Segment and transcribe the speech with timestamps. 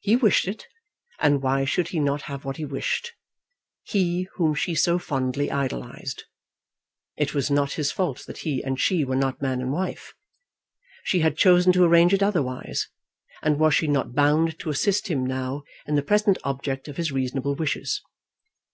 [0.00, 0.66] He wished it,
[1.20, 3.12] and why should he not have what he wished,
[3.82, 6.24] he, whom she so fondly idolised?
[7.18, 10.14] It was not his fault that he and she were not man and wife.
[11.04, 12.88] She had chosen to arrange it otherwise,
[13.42, 17.12] and was she not bound to assist him now in the present object of his
[17.12, 18.00] reasonable wishes?